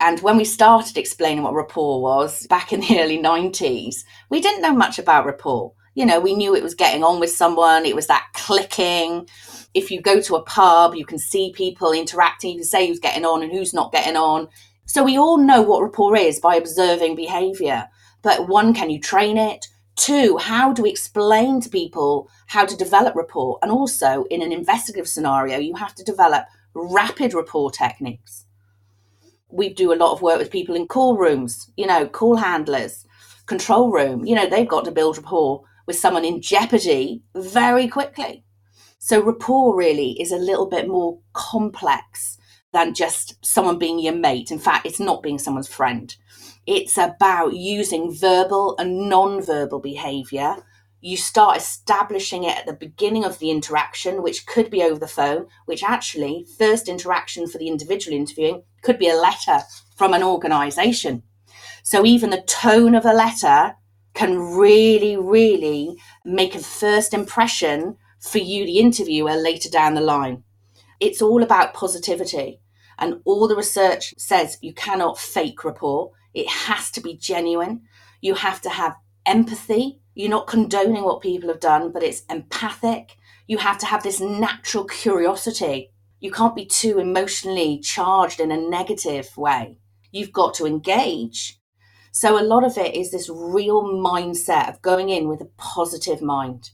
And 0.00 0.20
when 0.20 0.36
we 0.36 0.44
started 0.44 0.96
explaining 0.96 1.44
what 1.44 1.54
rapport 1.54 2.02
was 2.02 2.46
back 2.48 2.72
in 2.72 2.80
the 2.80 3.00
early 3.00 3.18
90s, 3.18 3.96
we 4.30 4.40
didn't 4.40 4.62
know 4.62 4.74
much 4.74 4.98
about 4.98 5.26
rapport. 5.26 5.72
You 5.94 6.06
know, 6.06 6.20
we 6.20 6.34
knew 6.34 6.54
it 6.54 6.62
was 6.62 6.74
getting 6.74 7.04
on 7.04 7.20
with 7.20 7.30
someone, 7.30 7.84
it 7.84 7.94
was 7.94 8.06
that 8.06 8.26
clicking, 8.34 9.28
If 9.74 9.90
you 9.90 10.00
go 10.00 10.20
to 10.22 10.36
a 10.36 10.42
pub, 10.42 10.94
you 10.94 11.04
can 11.04 11.18
see 11.18 11.52
people 11.54 11.92
interacting, 11.92 12.52
you 12.52 12.58
can 12.58 12.64
say 12.64 12.88
who's 12.88 12.98
getting 12.98 13.24
on 13.24 13.42
and 13.42 13.52
who's 13.52 13.74
not 13.74 13.92
getting 13.92 14.16
on. 14.16 14.48
So 14.86 15.04
we 15.04 15.18
all 15.18 15.38
know 15.38 15.62
what 15.62 15.82
rapport 15.82 16.16
is 16.16 16.40
by 16.40 16.56
observing 16.56 17.14
behavior. 17.14 17.88
But 18.22 18.48
one, 18.48 18.74
can 18.74 18.90
you 18.90 19.00
train 19.00 19.36
it? 19.38 19.66
Two, 20.02 20.36
how 20.36 20.72
do 20.72 20.82
we 20.82 20.90
explain 20.90 21.60
to 21.60 21.68
people 21.68 22.28
how 22.48 22.64
to 22.66 22.76
develop 22.76 23.14
rapport? 23.14 23.60
And 23.62 23.70
also, 23.70 24.24
in 24.32 24.42
an 24.42 24.50
investigative 24.50 25.06
scenario, 25.06 25.58
you 25.58 25.76
have 25.76 25.94
to 25.94 26.02
develop 26.02 26.46
rapid 26.74 27.34
rapport 27.34 27.70
techniques. 27.70 28.44
We 29.48 29.72
do 29.72 29.92
a 29.92 29.94
lot 29.94 30.10
of 30.10 30.20
work 30.20 30.40
with 30.40 30.50
people 30.50 30.74
in 30.74 30.88
call 30.88 31.16
rooms, 31.16 31.70
you 31.76 31.86
know, 31.86 32.08
call 32.08 32.34
handlers, 32.34 33.06
control 33.46 33.92
room. 33.92 34.26
You 34.26 34.34
know, 34.34 34.50
they've 34.50 34.66
got 34.66 34.84
to 34.86 34.90
build 34.90 35.18
rapport 35.18 35.62
with 35.86 35.94
someone 35.94 36.24
in 36.24 36.42
jeopardy 36.42 37.22
very 37.36 37.86
quickly. 37.86 38.42
So, 38.98 39.22
rapport 39.22 39.76
really 39.76 40.20
is 40.20 40.32
a 40.32 40.36
little 40.36 40.66
bit 40.66 40.88
more 40.88 41.20
complex 41.32 42.38
than 42.72 42.94
just 42.94 43.44
someone 43.44 43.78
being 43.78 43.98
your 43.98 44.14
mate. 44.14 44.50
In 44.50 44.58
fact, 44.58 44.86
it's 44.86 45.00
not 45.00 45.22
being 45.22 45.38
someone's 45.38 45.68
friend. 45.68 46.14
It's 46.66 46.96
about 46.96 47.54
using 47.54 48.14
verbal 48.14 48.76
and 48.78 49.08
non-verbal 49.08 49.80
behavior. 49.80 50.56
You 51.00 51.16
start 51.16 51.56
establishing 51.56 52.44
it 52.44 52.56
at 52.56 52.66
the 52.66 52.72
beginning 52.72 53.24
of 53.24 53.38
the 53.40 53.50
interaction, 53.50 54.22
which 54.22 54.46
could 54.46 54.70
be 54.70 54.82
over 54.82 54.98
the 54.98 55.08
phone, 55.08 55.46
which 55.66 55.82
actually, 55.82 56.46
first 56.56 56.88
interaction 56.88 57.48
for 57.48 57.58
the 57.58 57.68
individual 57.68 58.16
interviewing 58.16 58.62
could 58.82 58.98
be 58.98 59.08
a 59.08 59.16
letter 59.16 59.58
from 59.96 60.14
an 60.14 60.22
organization. 60.22 61.24
So 61.82 62.06
even 62.06 62.30
the 62.30 62.42
tone 62.42 62.94
of 62.94 63.04
a 63.04 63.12
letter 63.12 63.74
can 64.14 64.38
really, 64.38 65.16
really 65.16 65.96
make 66.24 66.54
a 66.54 66.60
first 66.60 67.12
impression 67.12 67.96
for 68.20 68.38
you, 68.38 68.64
the 68.64 68.78
interviewer, 68.78 69.34
later 69.34 69.68
down 69.68 69.94
the 69.94 70.00
line. 70.00 70.44
It's 71.02 71.20
all 71.20 71.42
about 71.42 71.74
positivity. 71.74 72.60
And 72.96 73.16
all 73.24 73.48
the 73.48 73.56
research 73.56 74.14
says 74.18 74.56
you 74.62 74.72
cannot 74.72 75.18
fake 75.18 75.64
rapport. 75.64 76.12
It 76.32 76.48
has 76.48 76.92
to 76.92 77.00
be 77.00 77.16
genuine. 77.16 77.82
You 78.20 78.34
have 78.34 78.60
to 78.60 78.70
have 78.70 78.94
empathy. 79.26 80.00
You're 80.14 80.30
not 80.30 80.46
condoning 80.46 81.02
what 81.02 81.20
people 81.20 81.48
have 81.48 81.58
done, 81.58 81.90
but 81.90 82.04
it's 82.04 82.22
empathic. 82.30 83.16
You 83.48 83.58
have 83.58 83.78
to 83.78 83.86
have 83.86 84.04
this 84.04 84.20
natural 84.20 84.84
curiosity. 84.84 85.90
You 86.20 86.30
can't 86.30 86.54
be 86.54 86.66
too 86.66 87.00
emotionally 87.00 87.80
charged 87.80 88.38
in 88.38 88.52
a 88.52 88.56
negative 88.56 89.36
way. 89.36 89.80
You've 90.12 90.32
got 90.32 90.54
to 90.54 90.66
engage. 90.66 91.58
So, 92.12 92.40
a 92.40 92.46
lot 92.46 92.62
of 92.62 92.78
it 92.78 92.94
is 92.94 93.10
this 93.10 93.28
real 93.28 93.82
mindset 93.82 94.68
of 94.68 94.82
going 94.82 95.08
in 95.08 95.26
with 95.26 95.40
a 95.40 95.50
positive 95.56 96.22
mind. 96.22 96.70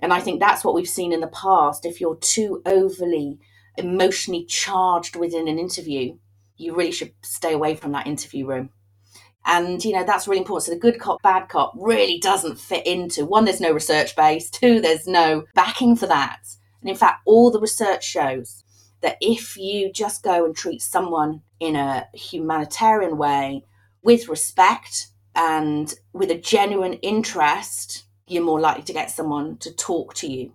And 0.00 0.12
I 0.12 0.18
think 0.18 0.40
that's 0.40 0.64
what 0.64 0.74
we've 0.74 0.88
seen 0.88 1.12
in 1.12 1.20
the 1.20 1.28
past. 1.28 1.86
If 1.86 2.00
you're 2.00 2.16
too 2.16 2.60
overly 2.66 3.38
emotionally 3.76 4.44
charged 4.44 5.16
within 5.16 5.48
an 5.48 5.58
interview, 5.58 6.16
you 6.56 6.74
really 6.74 6.92
should 6.92 7.12
stay 7.22 7.52
away 7.52 7.74
from 7.74 7.92
that 7.92 8.06
interview 8.06 8.46
room. 8.46 8.70
And, 9.44 9.84
you 9.84 9.92
know, 9.92 10.04
that's 10.04 10.28
really 10.28 10.38
important. 10.38 10.64
So 10.64 10.72
the 10.72 10.78
good 10.78 11.00
cop, 11.00 11.20
bad 11.22 11.48
cop 11.48 11.72
really 11.76 12.18
doesn't 12.18 12.60
fit 12.60 12.86
into 12.86 13.26
one, 13.26 13.44
there's 13.44 13.60
no 13.60 13.72
research 13.72 14.14
base, 14.14 14.48
two, 14.48 14.80
there's 14.80 15.06
no 15.06 15.44
backing 15.54 15.96
for 15.96 16.06
that. 16.06 16.40
And 16.80 16.90
in 16.90 16.96
fact, 16.96 17.22
all 17.26 17.50
the 17.50 17.60
research 17.60 18.04
shows 18.04 18.62
that 19.00 19.16
if 19.20 19.56
you 19.56 19.92
just 19.92 20.22
go 20.22 20.44
and 20.44 20.54
treat 20.54 20.80
someone 20.80 21.42
in 21.58 21.74
a 21.74 22.06
humanitarian 22.14 23.16
way 23.16 23.64
with 24.02 24.28
respect 24.28 25.08
and 25.34 25.94
with 26.12 26.30
a 26.30 26.38
genuine 26.38 26.94
interest, 26.94 28.04
you're 28.28 28.44
more 28.44 28.60
likely 28.60 28.84
to 28.84 28.92
get 28.92 29.10
someone 29.10 29.56
to 29.58 29.74
talk 29.74 30.14
to 30.14 30.30
you 30.30 30.52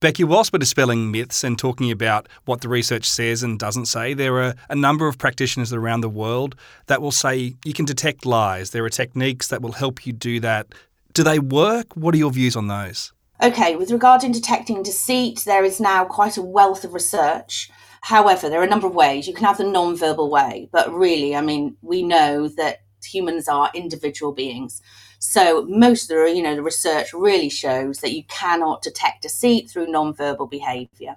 Becky, 0.00 0.24
whilst 0.24 0.50
we're 0.50 0.58
dispelling 0.58 1.10
myths 1.10 1.44
and 1.44 1.58
talking 1.58 1.90
about 1.90 2.26
what 2.46 2.62
the 2.62 2.70
research 2.70 3.04
says 3.04 3.42
and 3.42 3.58
doesn't 3.58 3.84
say, 3.84 4.14
there 4.14 4.42
are 4.42 4.54
a 4.70 4.74
number 4.74 5.06
of 5.06 5.18
practitioners 5.18 5.74
around 5.74 6.00
the 6.00 6.08
world 6.08 6.56
that 6.86 7.02
will 7.02 7.12
say 7.12 7.54
you 7.66 7.74
can 7.74 7.84
detect 7.84 8.24
lies. 8.24 8.70
There 8.70 8.82
are 8.82 8.88
techniques 8.88 9.48
that 9.48 9.60
will 9.60 9.72
help 9.72 10.06
you 10.06 10.14
do 10.14 10.40
that. 10.40 10.68
Do 11.12 11.22
they 11.22 11.38
work? 11.38 11.94
What 11.96 12.14
are 12.14 12.18
your 12.18 12.30
views 12.30 12.56
on 12.56 12.68
those? 12.68 13.12
Okay, 13.42 13.76
with 13.76 13.90
regard 13.90 14.22
to 14.22 14.30
detecting 14.30 14.82
deceit, 14.82 15.42
there 15.44 15.64
is 15.64 15.80
now 15.80 16.06
quite 16.06 16.38
a 16.38 16.42
wealth 16.42 16.82
of 16.82 16.94
research. 16.94 17.70
However, 18.00 18.48
there 18.48 18.62
are 18.62 18.64
a 18.64 18.70
number 18.70 18.86
of 18.86 18.94
ways. 18.94 19.28
You 19.28 19.34
can 19.34 19.44
have 19.44 19.58
the 19.58 19.64
non-verbal 19.64 20.30
way, 20.30 20.70
but 20.72 20.90
really, 20.90 21.36
I 21.36 21.42
mean, 21.42 21.76
we 21.82 22.02
know 22.02 22.48
that 22.48 22.78
humans 23.04 23.48
are 23.48 23.70
individual 23.74 24.32
beings. 24.32 24.82
So 25.18 25.66
most 25.68 26.10
of 26.10 26.16
the, 26.16 26.32
you 26.34 26.42
know, 26.42 26.56
the 26.56 26.62
research 26.62 27.12
really 27.12 27.50
shows 27.50 27.98
that 27.98 28.12
you 28.12 28.24
cannot 28.24 28.82
detect 28.82 29.22
deceit 29.22 29.70
through 29.70 29.88
non-verbal 29.88 30.46
behavior. 30.46 31.16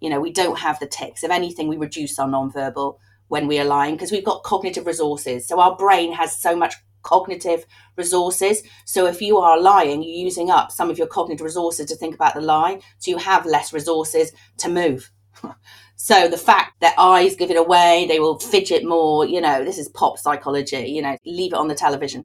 You 0.00 0.10
know, 0.10 0.20
we 0.20 0.32
don't 0.32 0.58
have 0.58 0.78
the 0.78 0.86
tics. 0.86 1.24
If 1.24 1.30
anything, 1.30 1.68
we 1.68 1.76
reduce 1.76 2.18
our 2.18 2.28
non-verbal 2.28 2.98
when 3.28 3.46
we 3.46 3.58
are 3.58 3.64
lying 3.64 3.94
because 3.94 4.12
we've 4.12 4.24
got 4.24 4.42
cognitive 4.42 4.86
resources. 4.86 5.46
So 5.46 5.60
our 5.60 5.76
brain 5.76 6.12
has 6.12 6.36
so 6.36 6.56
much 6.56 6.74
cognitive 7.02 7.66
resources. 7.96 8.62
So 8.84 9.06
if 9.06 9.22
you 9.22 9.38
are 9.38 9.60
lying, 9.60 10.02
you're 10.02 10.24
using 10.24 10.50
up 10.50 10.72
some 10.72 10.90
of 10.90 10.98
your 10.98 11.06
cognitive 11.06 11.44
resources 11.44 11.86
to 11.86 11.96
think 11.96 12.14
about 12.14 12.34
the 12.34 12.40
lie. 12.40 12.80
So 12.98 13.12
you 13.12 13.18
have 13.18 13.46
less 13.46 13.72
resources 13.72 14.32
to 14.58 14.68
move. 14.68 15.10
so 15.96 16.28
the 16.28 16.36
fact 16.36 16.80
that 16.80 16.94
eyes 16.98 17.36
give 17.36 17.50
it 17.50 17.56
away, 17.56 18.06
they 18.08 18.20
will 18.20 18.38
fidget 18.38 18.84
more, 18.84 19.26
you 19.26 19.40
know, 19.40 19.64
this 19.64 19.78
is 19.78 19.88
pop 19.88 20.18
psychology, 20.18 20.88
you 20.88 21.02
know, 21.02 21.16
leave 21.24 21.52
it 21.52 21.58
on 21.58 21.68
the 21.68 21.74
television. 21.74 22.24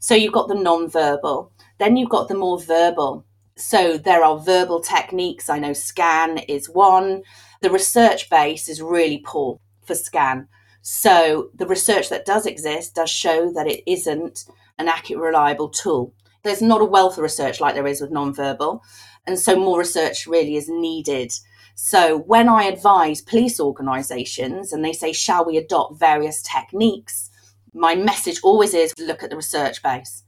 So 0.00 0.14
you've 0.14 0.32
got 0.32 0.48
the 0.48 0.54
non-verbal, 0.54 1.52
then 1.78 1.96
you've 1.96 2.10
got 2.10 2.28
the 2.28 2.34
more 2.34 2.60
verbal. 2.60 3.24
So 3.56 3.98
there 3.98 4.22
are 4.22 4.38
verbal 4.38 4.80
techniques. 4.80 5.48
I 5.48 5.58
know 5.58 5.72
scan 5.72 6.38
is 6.38 6.70
one. 6.70 7.22
The 7.60 7.70
research 7.70 8.30
base 8.30 8.68
is 8.68 8.80
really 8.80 9.22
poor 9.24 9.58
for 9.84 9.96
scan. 9.96 10.46
So 10.82 11.50
the 11.54 11.66
research 11.66 12.08
that 12.08 12.24
does 12.24 12.46
exist 12.46 12.94
does 12.94 13.10
show 13.10 13.52
that 13.52 13.66
it 13.66 13.82
isn't 13.90 14.44
an 14.78 14.88
accurate, 14.88 15.22
reliable 15.22 15.68
tool. 15.68 16.14
There's 16.44 16.62
not 16.62 16.80
a 16.80 16.86
wealth 16.86 17.18
of 17.18 17.24
research 17.24 17.60
like 17.60 17.74
there 17.74 17.86
is 17.86 18.00
with 18.00 18.12
non-verbal, 18.12 18.82
and 19.26 19.38
so 19.38 19.58
more 19.58 19.80
research 19.80 20.26
really 20.26 20.56
is 20.56 20.68
needed. 20.68 21.32
So 21.80 22.18
when 22.18 22.48
I 22.48 22.64
advise 22.64 23.22
police 23.22 23.60
organisations 23.60 24.72
and 24.72 24.84
they 24.84 24.92
say, 24.92 25.12
"Shall 25.12 25.44
we 25.44 25.56
adopt 25.56 26.00
various 26.00 26.42
techniques?" 26.42 27.30
my 27.72 27.94
message 27.94 28.40
always 28.42 28.74
is 28.74 28.92
look 28.98 29.22
at 29.22 29.30
the 29.30 29.36
research 29.36 29.80
base 29.80 30.24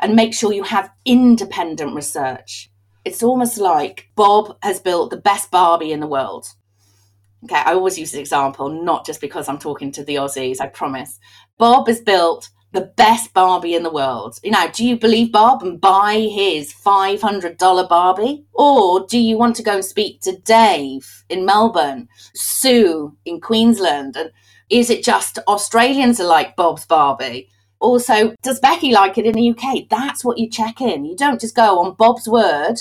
and 0.00 0.16
make 0.16 0.32
sure 0.32 0.54
you 0.54 0.62
have 0.62 0.90
independent 1.04 1.94
research. 1.94 2.70
It's 3.04 3.22
almost 3.22 3.58
like 3.58 4.08
Bob 4.16 4.56
has 4.62 4.80
built 4.80 5.10
the 5.10 5.18
best 5.18 5.50
Barbie 5.50 5.92
in 5.92 6.00
the 6.00 6.06
world. 6.06 6.46
Okay, 7.44 7.56
I 7.56 7.74
always 7.74 7.98
use 7.98 8.12
this 8.12 8.20
example, 8.20 8.70
not 8.70 9.04
just 9.04 9.20
because 9.20 9.46
I'm 9.46 9.58
talking 9.58 9.92
to 9.92 10.04
the 10.04 10.14
Aussies, 10.14 10.58
I 10.58 10.68
promise. 10.68 11.20
Bob 11.58 11.86
has 11.88 12.00
built 12.00 12.48
the 12.74 12.92
best 12.96 13.32
Barbie 13.32 13.74
in 13.74 13.84
the 13.84 13.90
world. 13.90 14.38
You 14.42 14.50
know, 14.50 14.68
do 14.72 14.84
you 14.84 14.98
believe 14.98 15.30
Bob 15.30 15.62
and 15.62 15.80
buy 15.80 16.14
his 16.14 16.74
$500 16.74 17.88
Barbie? 17.88 18.44
Or 18.52 19.06
do 19.06 19.16
you 19.16 19.38
want 19.38 19.54
to 19.56 19.62
go 19.62 19.76
and 19.76 19.84
speak 19.84 20.20
to 20.22 20.36
Dave 20.38 21.24
in 21.30 21.46
Melbourne, 21.46 22.08
Sue 22.34 23.16
in 23.24 23.40
Queensland, 23.40 24.16
and 24.16 24.32
is 24.68 24.90
it 24.90 25.04
just 25.04 25.38
Australians 25.46 26.20
are 26.20 26.26
like 26.26 26.56
Bob's 26.56 26.84
Barbie? 26.84 27.48
Also, 27.78 28.34
does 28.42 28.58
Becky 28.58 28.90
like 28.90 29.18
it 29.18 29.26
in 29.26 29.34
the 29.34 29.50
UK? 29.50 29.88
That's 29.88 30.24
what 30.24 30.38
you 30.38 30.50
check 30.50 30.80
in. 30.80 31.04
You 31.04 31.16
don't 31.16 31.40
just 31.40 31.54
go 31.54 31.78
on 31.78 31.94
Bob's 31.94 32.28
word 32.28 32.76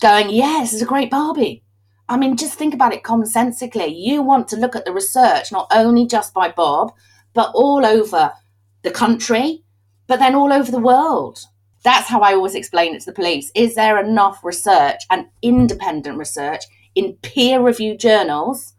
going, 0.00 0.30
yes, 0.30 0.72
it's 0.72 0.82
a 0.82 0.86
great 0.86 1.10
Barbie. 1.10 1.62
I 2.08 2.16
mean, 2.16 2.36
just 2.36 2.54
think 2.54 2.72
about 2.72 2.94
it 2.94 3.02
commonsensically. 3.02 3.92
You 3.94 4.22
want 4.22 4.48
to 4.48 4.56
look 4.56 4.76
at 4.76 4.84
the 4.84 4.92
research, 4.92 5.52
not 5.52 5.66
only 5.72 6.06
just 6.06 6.32
by 6.32 6.52
Bob, 6.52 6.92
but 7.34 7.50
all 7.54 7.84
over 7.84 8.32
the 8.86 8.90
country, 8.92 9.64
but 10.06 10.20
then 10.20 10.36
all 10.36 10.52
over 10.52 10.70
the 10.70 10.78
world. 10.78 11.40
That's 11.82 12.08
how 12.08 12.20
I 12.20 12.34
always 12.34 12.54
explain 12.54 12.94
it 12.94 13.00
to 13.00 13.06
the 13.06 13.20
police. 13.20 13.50
Is 13.54 13.74
there 13.74 13.98
enough 14.02 14.44
research 14.44 15.00
and 15.10 15.26
independent 15.42 16.16
research 16.18 16.62
in 16.94 17.14
peer 17.22 17.60
reviewed 17.60 17.98
journals 18.00 18.74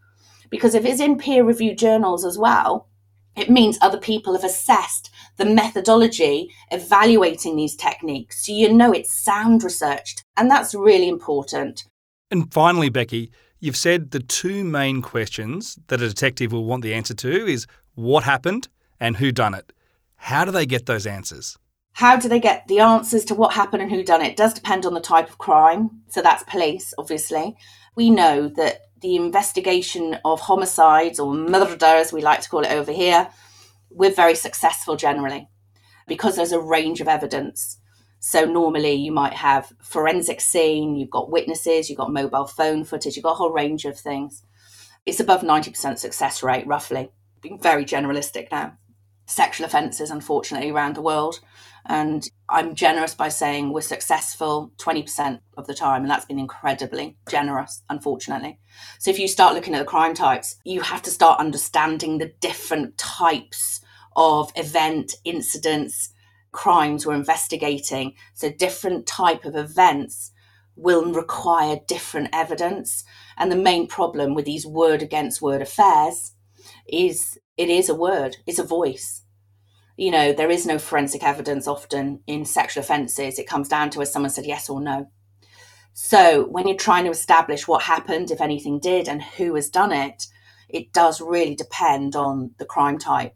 because 0.50 0.76
if 0.76 0.86
it's 0.86 1.02
in 1.02 1.18
peer 1.18 1.44
reviewed 1.44 1.78
journals 1.78 2.24
as 2.24 2.38
well, 2.38 2.88
it 3.36 3.50
means 3.50 3.78
other 3.82 4.00
people 4.00 4.34
have 4.34 4.46
assessed 4.46 5.12
the 5.36 5.46
methodology 5.46 6.50
evaluating 6.72 7.58
these 7.58 7.76
techniques. 7.76 8.46
So 8.46 8.54
you 8.54 8.74
know 8.74 8.94
it's 8.94 9.12
sound 9.12 9.62
researched. 9.62 10.24
And 10.38 10.50
that's 10.50 10.74
really 10.74 11.10
important. 11.10 11.84
And 12.32 12.52
finally, 12.54 12.90
Becky, 12.90 13.30
you've 13.60 13.76
said 13.76 14.12
the 14.12 14.22
two 14.22 14.64
main 14.64 15.02
questions 15.02 15.78
that 15.88 16.02
a 16.02 16.08
detective 16.08 16.54
will 16.54 16.66
want 16.66 16.82
the 16.82 16.94
answer 16.94 17.14
to 17.14 17.46
is 17.46 17.68
what 17.96 18.24
happened 18.24 18.70
and 19.02 19.18
who 19.18 19.34
done 19.34 19.54
it. 19.54 19.74
How 20.18 20.46
do 20.46 20.52
they 20.52 20.66
get 20.66 20.86
those 20.86 21.08
answers? 21.08 21.58
How 21.94 22.16
do 22.16 22.30
they 22.30 22.40
get 22.40 22.68
the 22.68 22.80
answers 22.80 23.26
to 23.26 23.34
what 23.34 23.54
happened 23.54 23.82
and 23.82 23.92
who 23.92 24.04
done 24.04 24.22
it? 24.22 24.32
it 24.32 24.38
does 24.38 24.54
depend 24.54 24.86
on 24.86 24.94
the 24.94 25.00
type 25.00 25.30
of 25.30 25.40
crime. 25.40 26.02
So 26.10 26.22
that's 26.22 26.44
police, 26.44 26.94
obviously. 26.98 27.56
We 27.96 28.12
know 28.12 28.50
that 28.50 28.82
the 29.02 29.16
investigation 29.16 30.18
of 30.24 30.42
homicides 30.42 31.20
or 31.20 31.34
murder, 31.34 31.86
as 31.86 32.14
we 32.14 32.22
like 32.22 32.42
to 32.42 32.50
call 32.50 32.64
it 32.64 32.72
over 32.72 32.92
here, 32.92 33.30
we're 33.90 34.14
very 34.14 34.36
successful 34.36 34.96
generally 34.96 35.50
because 36.08 36.36
there's 36.36 36.52
a 36.52 36.60
range 36.60 37.02
of 37.02 37.08
evidence. 37.08 37.80
So 38.20 38.46
normally 38.46 38.94
you 38.94 39.12
might 39.12 39.34
have 39.34 39.72
forensic 39.82 40.42
scene, 40.42 40.96
you've 40.96 41.10
got 41.10 41.32
witnesses, 41.32 41.90
you've 41.90 41.98
got 41.98 42.12
mobile 42.12 42.48
phone 42.48 42.84
footage, 42.84 43.16
you've 43.16 43.24
got 43.24 43.34
a 43.34 43.36
whole 43.36 43.52
range 43.52 43.86
of 43.86 44.00
things. 44.00 44.44
It's 45.06 45.20
above 45.20 45.42
90% 45.42 45.98
success 45.98 46.44
rate, 46.44 46.68
roughly. 46.68 47.10
Being 47.42 47.60
very 47.60 47.86
generalistic 47.86 48.52
now. 48.52 48.78
Sexual 49.28 49.68
offences, 49.68 50.10
unfortunately, 50.10 50.72
around 50.72 50.96
the 50.96 51.02
world. 51.02 51.42
And 51.86 52.28
I'm 52.50 52.76
generous 52.76 53.14
by 53.14 53.30
saying 53.30 53.72
we're 53.72 53.82
successful 53.82 54.72
20% 54.78 55.42
of 55.58 55.68
the 55.68 55.74
time. 55.74 56.02
And 56.02 56.10
that's 56.10 56.26
been 56.26 56.40
incredibly 56.40 57.18
generous, 57.30 57.84
unfortunately. 57.90 58.60
So 59.00 59.12
if 59.12 59.20
you 59.20 59.28
start 59.28 59.54
looking 59.54 59.76
at 59.76 59.80
the 59.80 59.86
crime 59.86 60.14
types, 60.14 60.56
you 60.64 60.82
have 60.82 61.02
to 61.04 61.12
start 61.12 61.40
understanding 61.40 62.18
the 62.18 62.34
different 62.40 62.98
types 62.98 63.82
of 64.16 64.52
event, 64.56 65.16
incidents, 65.26 66.14
crimes 66.52 67.06
we're 67.06 67.14
investigating. 67.14 68.16
So 68.34 68.50
different 68.50 69.06
type 69.06 69.46
of 69.46 69.56
events 69.56 70.32
will 70.78 71.12
require 71.12 71.80
different 71.88 72.30
evidence. 72.34 73.04
And 73.38 73.52
the 73.52 73.58
main 73.58 73.88
problem 73.88 74.34
with 74.34 74.46
these 74.46 74.66
word 74.66 75.02
against 75.02 75.42
word 75.42 75.62
affairs 75.62 76.34
is 76.88 77.38
it 77.58 77.70
is 77.70 77.90
a 77.90 77.96
word, 77.96 78.38
it's 78.46 78.60
a 78.60 78.64
voice. 78.64 79.24
You 79.98 80.12
know, 80.12 80.32
there 80.32 80.52
is 80.52 80.66
no 80.66 80.78
forensic 80.78 81.24
evidence 81.24 81.68
often 81.68 82.22
in 82.28 82.46
sexual 82.46 82.82
offences. 82.82 83.40
It 83.40 83.48
comes 83.48 83.68
down 83.68 83.90
to 83.92 84.02
as 84.02 84.14
someone 84.14 84.30
said 84.30 84.46
yes 84.46 84.70
or 84.70 84.80
no. 84.80 85.10
So 85.94 86.46
when 86.50 86.68
you're 86.68 86.78
trying 86.78 87.06
to 87.06 87.12
establish 87.12 87.68
what 87.68 87.82
happened, 87.82 88.30
if 88.30 88.40
anything 88.40 88.80
did, 88.80 89.10
and 89.10 89.24
who 89.24 89.56
has 89.56 89.70
done 89.70 89.92
it, 89.92 90.28
it 90.70 90.94
does 90.94 91.20
really 91.20 91.56
depend 91.56 92.16
on 92.16 92.52
the 92.60 92.66
crime 92.66 93.00
type. 93.00 93.36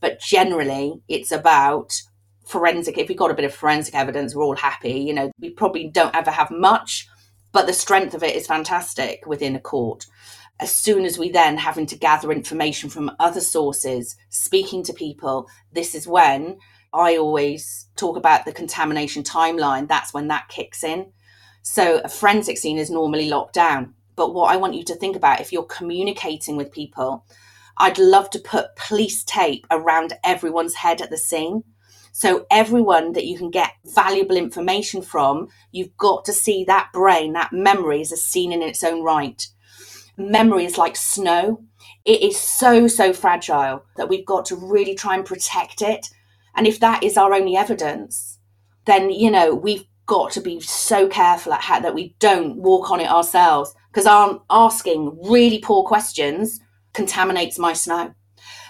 But 0.00 0.18
generally, 0.18 1.00
it's 1.06 1.30
about 1.30 2.02
forensic. 2.44 2.98
If 2.98 3.08
we've 3.08 3.16
got 3.16 3.30
a 3.30 3.34
bit 3.34 3.44
of 3.44 3.54
forensic 3.54 3.94
evidence, 3.94 4.34
we're 4.34 4.42
all 4.42 4.56
happy. 4.56 4.94
You 4.94 5.14
know, 5.14 5.30
we 5.38 5.50
probably 5.50 5.88
don't 5.88 6.16
ever 6.16 6.32
have 6.32 6.50
much, 6.50 7.06
but 7.52 7.68
the 7.68 7.72
strength 7.72 8.14
of 8.14 8.24
it 8.24 8.34
is 8.34 8.48
fantastic 8.48 9.24
within 9.26 9.54
a 9.54 9.60
court 9.60 10.06
as 10.60 10.74
soon 10.74 11.04
as 11.04 11.18
we 11.18 11.30
then 11.30 11.56
having 11.56 11.86
to 11.86 11.96
gather 11.96 12.30
information 12.30 12.88
from 12.88 13.10
other 13.18 13.40
sources, 13.40 14.16
speaking 14.28 14.82
to 14.84 14.92
people, 14.92 15.48
this 15.72 15.94
is 15.94 16.06
when 16.06 16.58
I 16.92 17.16
always 17.16 17.86
talk 17.96 18.16
about 18.16 18.44
the 18.44 18.52
contamination 18.52 19.24
timeline. 19.24 19.88
That's 19.88 20.14
when 20.14 20.28
that 20.28 20.48
kicks 20.48 20.84
in. 20.84 21.12
So 21.62 22.00
a 22.04 22.08
forensic 22.08 22.56
scene 22.56 22.78
is 22.78 22.90
normally 22.90 23.28
locked 23.28 23.54
down. 23.54 23.94
But 24.16 24.32
what 24.32 24.52
I 24.52 24.56
want 24.56 24.74
you 24.74 24.84
to 24.84 24.94
think 24.94 25.16
about 25.16 25.40
if 25.40 25.52
you're 25.52 25.64
communicating 25.64 26.56
with 26.56 26.70
people, 26.70 27.26
I'd 27.76 27.98
love 27.98 28.30
to 28.30 28.38
put 28.38 28.76
police 28.76 29.24
tape 29.24 29.66
around 29.72 30.12
everyone's 30.22 30.74
head 30.74 31.02
at 31.02 31.10
the 31.10 31.18
scene. 31.18 31.64
So 32.12 32.46
everyone 32.48 33.14
that 33.14 33.26
you 33.26 33.36
can 33.36 33.50
get 33.50 33.72
valuable 33.84 34.36
information 34.36 35.02
from, 35.02 35.48
you've 35.72 35.96
got 35.96 36.24
to 36.26 36.32
see 36.32 36.62
that 36.64 36.90
brain, 36.92 37.32
that 37.32 37.52
memory 37.52 38.02
as 38.02 38.12
a 38.12 38.16
scene 38.16 38.52
in 38.52 38.62
its 38.62 38.84
own 38.84 39.02
right 39.02 39.44
memory 40.16 40.64
is 40.64 40.78
like 40.78 40.96
snow. 40.96 41.62
It 42.04 42.22
is 42.22 42.38
so, 42.38 42.86
so 42.86 43.12
fragile 43.12 43.84
that 43.96 44.08
we've 44.08 44.26
got 44.26 44.44
to 44.46 44.56
really 44.56 44.94
try 44.94 45.14
and 45.14 45.24
protect 45.24 45.82
it. 45.82 46.08
And 46.54 46.66
if 46.66 46.80
that 46.80 47.02
is 47.02 47.16
our 47.16 47.34
only 47.34 47.56
evidence, 47.56 48.38
then, 48.84 49.10
you 49.10 49.30
know, 49.30 49.54
we've 49.54 49.84
got 50.06 50.30
to 50.32 50.40
be 50.40 50.60
so 50.60 51.08
careful 51.08 51.52
at 51.52 51.62
how, 51.62 51.80
that 51.80 51.94
we 51.94 52.14
don't 52.18 52.56
walk 52.56 52.90
on 52.90 53.00
it 53.00 53.10
ourselves 53.10 53.74
because 53.90 54.06
our 54.06 54.40
asking 54.50 55.18
really 55.28 55.58
poor 55.58 55.82
questions 55.84 56.60
contaminates 56.92 57.58
my 57.58 57.72
snow. 57.72 58.14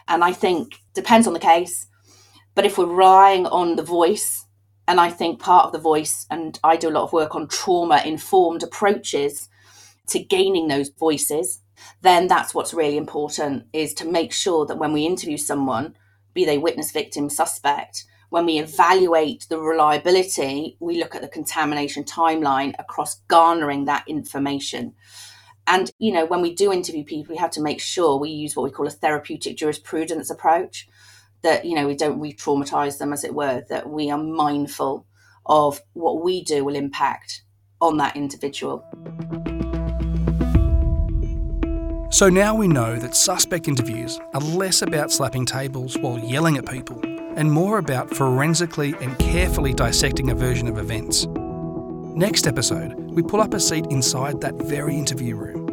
And 0.07 0.23
I 0.23 0.33
think 0.33 0.75
depends 0.95 1.27
on 1.27 1.33
the 1.33 1.39
case, 1.41 1.87
but 2.55 2.65
if 2.65 2.79
we're 2.79 2.87
relying 2.87 3.47
on 3.47 3.77
the 3.77 3.83
voice, 3.83 4.47
and 4.87 5.01
I 5.01 5.11
think 5.11 5.41
part 5.41 5.67
of 5.67 5.73
the 5.73 5.79
voice, 5.79 6.27
and 6.31 6.59
I 6.63 6.77
do 6.77 6.89
a 6.89 6.91
lot 6.91 7.05
of 7.05 7.13
work 7.13 7.35
on 7.35 7.49
trauma 7.49 8.03
informed 8.05 8.63
approaches 8.63 9.49
to 10.09 10.19
gaining 10.19 10.69
those 10.69 10.91
voices, 10.91 11.61
then 12.03 12.27
that's 12.27 12.55
what's 12.55 12.75
really 12.75 12.97
important 12.97 13.65
is 13.73 13.95
to 13.95 14.07
make 14.07 14.33
sure 14.33 14.67
that 14.67 14.79
when 14.79 14.93
we 14.93 15.07
interview 15.07 15.37
someone, 15.37 15.97
be 16.33 16.45
they 16.45 16.59
witness, 16.59 16.93
victim, 16.93 17.31
suspect, 17.31 18.05
when 18.31 18.47
we 18.47 18.59
evaluate 18.59 19.47
the 19.49 19.59
reliability, 19.59 20.77
we 20.81 20.99
look 20.99 21.15
at 21.15 21.23
the 21.23 21.29
contamination 21.29 22.03
timeline 22.03 22.75
across 22.79 23.21
garnering 23.29 23.85
that 23.85 24.05
information. 24.09 24.95
And, 25.67 25.91
you 25.99 26.13
know, 26.13 26.27
when 26.27 26.43
we 26.43 26.55
do 26.55 26.73
interview 26.73 27.05
people, 27.05 27.35
we 27.35 27.39
have 27.39 27.53
to 27.53 27.63
make 27.63 27.81
sure 27.81 28.19
we 28.19 28.31
use 28.31 28.57
what 28.57 28.65
we 28.65 28.71
call 28.71 28.87
a 28.87 28.91
therapeutic 28.91 29.57
jurisprudence 29.57 30.31
approach, 30.31 30.89
that, 31.43 31.65
you 31.65 31.75
know, 31.75 31.87
we 31.87 31.95
don't 31.95 32.21
re 32.21 32.33
traumatize 32.33 32.99
them, 32.99 33.13
as 33.13 33.23
it 33.23 33.35
were, 33.35 33.65
that 33.69 33.89
we 33.89 34.11
are 34.11 34.19
mindful 34.19 35.07
of 35.47 35.81
what 35.93 36.25
we 36.25 36.43
do 36.43 36.65
will 36.65 36.75
impact 36.75 37.43
on 37.81 37.99
that 37.99 38.17
individual. 38.17 38.85
So 42.15 42.29
now 42.29 42.55
we 42.55 42.69
know 42.69 42.95
that 42.95 43.17
suspect 43.17 43.67
interviews 43.67 44.21
are 44.35 44.41
less 44.41 44.83
about 44.83 45.11
slapping 45.11 45.45
tables 45.45 45.99
while 45.99 46.17
yelling 46.17 46.57
at 46.57 46.65
people 46.65 47.01
and 47.35 47.51
more 47.51 47.79
about 47.79 48.09
forensically 48.09 48.95
and 49.01 49.19
carefully 49.19 49.75
dissecting 49.75 50.31
a 50.31 50.35
version 50.37 50.69
of 50.69 50.79
events. 50.79 51.27
Next 52.15 52.47
episode, 52.47 52.95
we 53.11 53.25
pull 53.25 53.41
up 53.41 53.53
a 53.53 53.59
seat 53.59 53.87
inside 53.91 54.41
that 54.43 54.55
very 54.55 54.95
interview 54.95 55.35
room. 55.35 55.67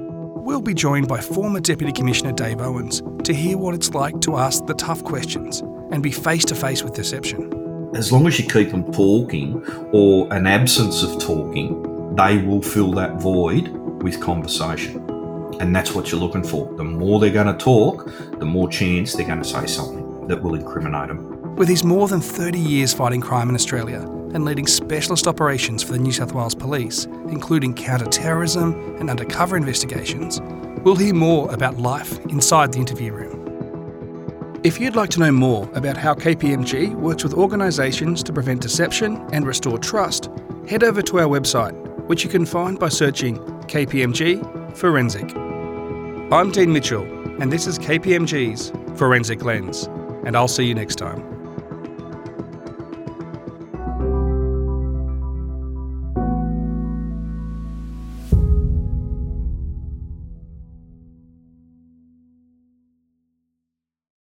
We'll 0.43 0.63
be 0.63 0.73
joined 0.73 1.07
by 1.07 1.21
former 1.21 1.59
Deputy 1.59 1.91
Commissioner 1.91 2.31
Dave 2.31 2.59
Owens 2.59 3.03
to 3.23 3.35
hear 3.35 3.59
what 3.59 3.75
it's 3.75 3.91
like 3.91 4.19
to 4.21 4.37
ask 4.37 4.65
the 4.65 4.73
tough 4.73 5.03
questions 5.03 5.59
and 5.91 6.01
be 6.01 6.11
face 6.11 6.45
to 6.45 6.55
face 6.55 6.81
with 6.81 6.95
deception. 6.95 7.91
As 7.95 8.11
long 8.11 8.25
as 8.25 8.39
you 8.39 8.49
keep 8.49 8.71
them 8.71 8.91
talking 8.91 9.63
or 9.91 10.33
an 10.33 10.47
absence 10.47 11.03
of 11.03 11.21
talking, 11.21 12.15
they 12.15 12.39
will 12.39 12.63
fill 12.63 12.93
that 12.93 13.21
void 13.21 13.67
with 14.01 14.19
conversation. 14.19 15.00
And 15.61 15.75
that's 15.75 15.93
what 15.93 16.11
you're 16.11 16.19
looking 16.19 16.43
for. 16.43 16.73
The 16.75 16.83
more 16.83 17.19
they're 17.19 17.29
going 17.29 17.45
to 17.45 17.53
talk, 17.53 18.11
the 18.39 18.45
more 18.45 18.67
chance 18.67 19.13
they're 19.13 19.27
going 19.27 19.43
to 19.43 19.47
say 19.47 19.67
something 19.67 20.25
that 20.25 20.41
will 20.41 20.55
incriminate 20.55 21.09
them. 21.09 21.55
With 21.55 21.69
his 21.69 21.83
more 21.83 22.07
than 22.07 22.19
30 22.19 22.57
years 22.57 22.95
fighting 22.95 23.21
crime 23.21 23.47
in 23.47 23.53
Australia 23.53 23.99
and 24.33 24.43
leading 24.43 24.65
specialist 24.65 25.27
operations 25.27 25.83
for 25.83 25.91
the 25.91 25.99
New 25.99 26.11
South 26.11 26.33
Wales 26.33 26.55
Police, 26.55 27.05
including 27.29 27.75
counter-terrorism 27.75 28.97
and 28.99 29.07
undercover 29.07 29.55
investigations, 29.55 30.41
we'll 30.83 30.95
hear 30.95 31.13
more 31.13 31.53
about 31.53 31.77
life 31.77 32.17
inside 32.25 32.73
the 32.73 32.79
interview 32.79 33.13
room. 33.13 34.59
If 34.63 34.79
you'd 34.79 34.95
like 34.95 35.11
to 35.11 35.19
know 35.19 35.31
more 35.31 35.69
about 35.75 35.95
how 35.95 36.15
KPMG 36.15 36.95
works 36.95 37.23
with 37.23 37.35
organisations 37.35 38.23
to 38.23 38.33
prevent 38.33 38.61
deception 38.61 39.17
and 39.31 39.45
restore 39.45 39.77
trust, 39.77 40.31
head 40.67 40.83
over 40.83 41.03
to 41.03 41.19
our 41.19 41.27
website, 41.27 41.73
which 42.07 42.23
you 42.23 42.31
can 42.31 42.47
find 42.47 42.79
by 42.79 42.89
searching 42.89 43.37
KPMG 43.67 44.75
Forensic. 44.75 45.50
I'm 46.33 46.49
Dean 46.49 46.71
Mitchell, 46.71 47.03
and 47.41 47.51
this 47.51 47.67
is 47.67 47.77
KPMG's 47.77 48.71
Forensic 48.97 49.43
Lens, 49.43 49.83
and 50.25 50.37
I'll 50.37 50.47
see 50.47 50.63
you 50.63 50.73
next 50.73 50.95
time. 50.95 51.40